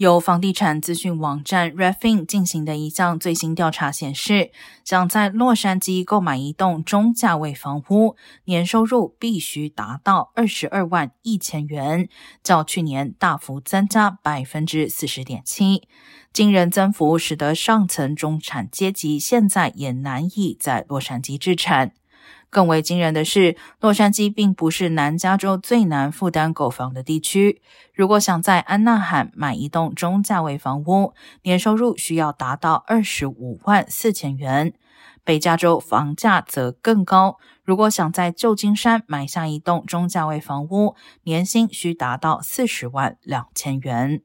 [0.00, 4.50] 由房地产资讯网站 Refin 进行的一项最新调查显示，
[4.82, 8.16] 想在洛杉矶购买一栋中价位房屋，
[8.46, 12.08] 年收入必须达到二十二万一千元，
[12.42, 15.86] 较去年大幅增加百分之四十点七。
[16.32, 21.92] 惊人增幅使得上层中产阶级现在也难以在洛杉矶置产。
[22.50, 27.62] 更为惊人的是，洛杉矶并不是南加州最难负担购房的地区。
[27.94, 31.14] 如果想在安纳罕买一栋中价位房屋，
[31.44, 34.74] 年收入需要达到二十五万四千元。
[35.22, 44.22] 北加州房价则更高，如果想在旧金山买下一栋中价位房屋，年薪需达到四十万两千元。